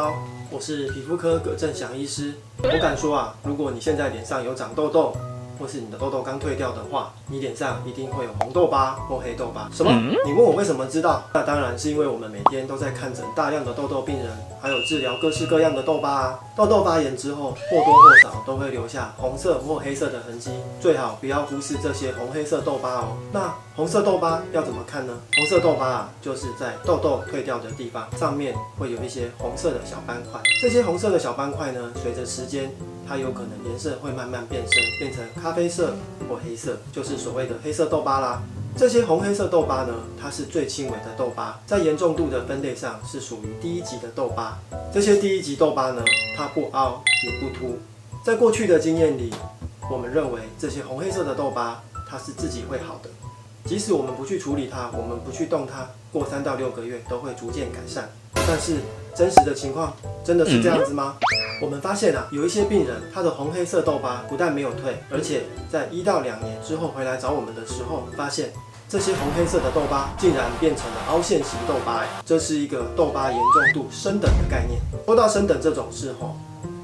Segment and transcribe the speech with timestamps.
[0.00, 0.14] 好，
[0.48, 2.32] 我是皮肤科葛振祥医师。
[2.62, 5.12] 我敢说啊，如果你现在脸上有长痘痘，
[5.58, 9.68] 或是你的痘痘刚退掉的话，你脸上一定会有红痘疤或黑痘疤。
[9.72, 9.90] 什么？
[10.24, 11.22] 你问我为什么知道？
[11.34, 14.26] 那当然是因为我们每天都在看诊大量的痘痘病人，
[14.60, 16.40] 还有治疗各式各样的痘疤啊。
[16.56, 23.16] 痘痘发炎之后，或多或少都会留下红色或黑色的痕迹，最好不要忽视这些红黑色痘疤哦。
[23.32, 25.12] 那红色痘疤要怎么看呢？
[25.36, 30.40] 红色痘疤啊，就是在痘痘退掉的地方，上面会有一些红色的小斑块。
[30.60, 32.68] 这些红色的小斑块呢，随着时间，
[33.08, 35.94] 它有可能颜色会慢慢变深，变成咖咖啡色
[36.28, 38.42] 或黑色，就是所谓的黑色痘疤啦。
[38.76, 44.58] 这些红黑色痘疤呢，它是最轻微的痘疤，在严重度的分类上是属于第一级的痘疤。
[44.92, 46.04] 这些第一级痘疤呢，
[46.36, 47.78] 它不凹也不凸。
[48.22, 49.32] 在过去的经验里，
[49.90, 53.08] 我们认为这些红黑色的痘疤它是自己会好的，
[53.64, 58.10] 即使我们不去处理它，我们不去动它，过三到六个月都会逐渐改善。
[58.46, 58.80] 但是
[59.14, 59.96] 真实的情况
[60.28, 61.16] 真的是这样子吗？
[61.58, 68.52] 我们发现啊，有一些病人，他的红黑色痘疤不但没有退，而且在一到两年之后回来找我们的时候，发现
[68.90, 72.04] 这些红黑色的痘疤竟然变成了凹陷型痘疤。
[72.26, 74.78] 这是一个痘疤严重度升等的概念。
[75.06, 76.36] 说到升等这种事吼，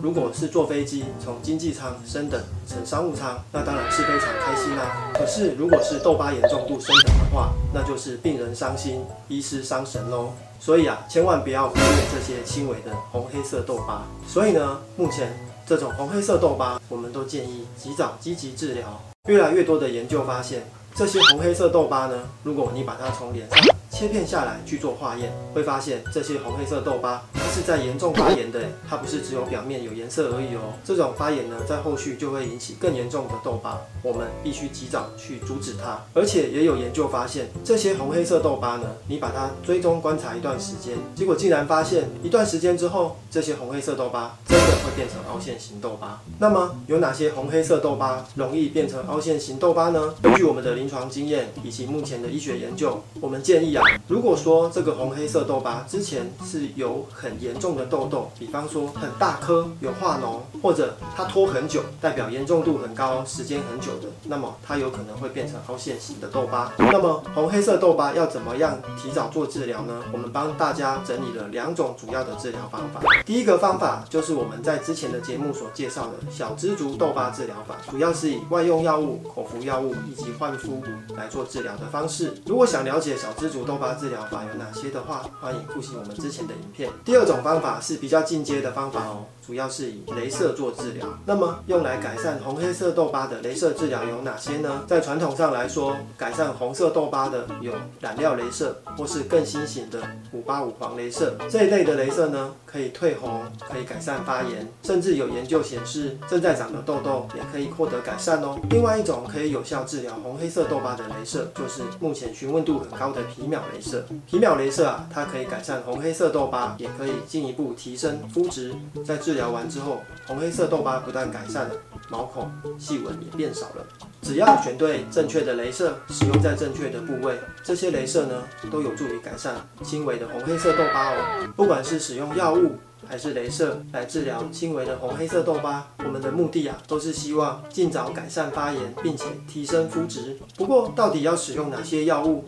[0.00, 5.10] 如果是坐飞机从经济舱升等成商务舱，那当然是非常开心啦。
[5.14, 10.32] 可是如果是痘疤严重度升等的话，那就是病人伤心，医师伤神喽。
[10.60, 14.04] 所以啊，千万不要忽略这些轻微的红黑色痘疤。
[14.26, 15.32] 所以呢，目前
[15.66, 19.00] 这种红黑色痘疤，我们都建议及早积极治疗。
[19.28, 23.58] 越来越多的研究发现，这些红黑色痘疤呢，如果你把它从脸上
[23.98, 27.20] 切片下来去做化验，会发现这些红黑色痘疤。
[27.34, 30.72] 它是在严重发炎的，它不是只有表面有颜色而已哦。
[30.84, 36.00] 这种发炎呢，在后续就会引起更严重的痘疤，我们必须及早去阻止它。
[36.14, 46.20] 而且也有研究发现，这些红黑色痘疤呢，你把它追踪观察一段时间，结果竟然发现一段时间之后，这些红黑色痘疤真的会变成凹陷型痘疤。
[46.38, 50.14] 那么有哪些红黑色痘疤容易变成凹陷型痘疤呢？
[50.22, 66.72] 根据我们的临床经验以及目前的医学研究，我们建议啊，如果说这个红黑色痘疤之前是有很严重的痘痘，比方说很大颗有化脓，或者它拖很久，代表严重度很高，时间很久的，那么它有可能会变成凹陷型的痘疤。
[66.78, 70.02] 那么红黑色痘疤要怎么样提早做治疗呢？
[70.12, 73.00] 我们帮大家整理了两种主要的治疗方法。
[73.24, 80.82] 第一个方法就是我们在之前的节目所介绍的小蜘蛛痘疤治疗法，主要是以外用药物、口服药物以及换肤
[81.16, 82.34] 来做治疗的方式。
[82.46, 86.90] 如果想了解小蜘蛛痘疤治疗法有哪些的话，欢迎复习我们之前的影片。
[87.04, 91.06] 第二种方法是比较进阶的方法哦，主要是以镭射做治疗。
[91.24, 94.84] 那么用来改善红黑色痘疤的镭射治疗有哪些呢？
[94.86, 100.00] 在传统上来说，改善红色痘疤的有染料镭射，或是更新型的
[100.32, 101.36] 五八五黄镭射。
[101.48, 108.58] 这一类的镭射呢，可以退红，可以改善发炎，甚至有研究显示正在长的痘痘也可以获得改善哦。
[108.70, 114.04] 另外一种可以有效治疗红黑色痘疤的镭射，就是目前询问度很高的皮秒镭射。
[114.26, 118.74] 皮秒镭射啊，它可以改善红黑色痘疤，也可以进一步提升肤质。
[119.04, 121.74] 在治疗完之后，红黑色痘疤不但改善了，
[122.08, 123.86] 毛孔细纹也变少了。
[124.20, 131.48] 只要选对正确的镭射，使用在正确的部位，这些镭射呢，都有助于改善轻微的红黑色痘疤哦。
[131.56, 132.72] 不管是使用药物，
[133.06, 140.36] 还是镭射来治疗轻微的红黑色痘疤，我们的目的啊，都是希望尽早改善发炎，并且提升肤质。
[140.56, 142.44] 不过，到底要使用哪些药物，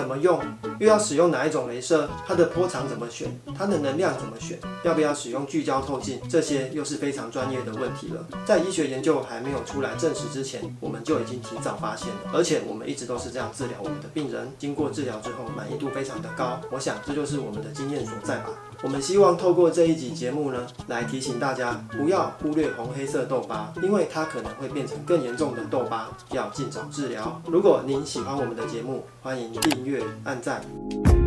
[0.00, 0.40] 怎么用，
[0.78, 8.26] 又要使用哪一种镭射，它的波长怎么选，它的能量怎么选，要不要使用聚焦透镜，这些又是非常专业的问题了。
[8.46, 16.58] 在医学研究还没有出来证实之前，我们就已经提早发现了，而且我们一直都是这样治疗我们的病人，经过治疗之后满意度非常的高。
[16.70, 18.48] 我想这就是我们的经验所在吧。
[18.82, 27.42] 我们希望透过这一集节目呢，来提醒大家不要忽略红黑色痘疤，因为它可能会变成更严重的痘疤，要尽早治疗。
[27.46, 31.19] 如果您喜欢我们的节目，欢迎订阅阅、按赞。